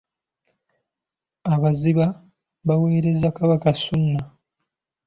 Abaziba 1.53 2.05
baaweereza 2.67 3.27
Kabaka 3.37 3.69
Ssuuna. 3.77 4.23